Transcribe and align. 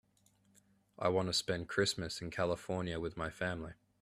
I 0.97 1.09
want 1.09 1.27
to 1.27 1.33
spend 1.33 1.69
Christmas 1.69 2.21
in 2.23 2.31
California 2.31 2.99
with 2.99 3.17
my 3.17 3.29
family. 3.29 3.73